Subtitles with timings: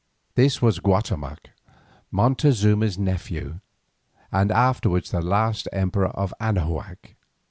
[0.33, 1.49] This was Guatemoc,
[2.09, 3.59] Montezuma's nephew,
[4.31, 7.15] and afterwards the last emperor of Anahuac.